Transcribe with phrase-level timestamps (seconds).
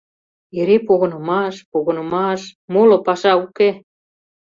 [0.59, 2.41] Эре погынымаш, погынымаш,
[2.73, 3.69] моло паша уке!..